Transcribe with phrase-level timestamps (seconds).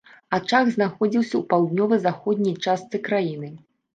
[0.35, 3.53] Ачаг знаходзіўся ў паўднёва-заходняй частцы краіны.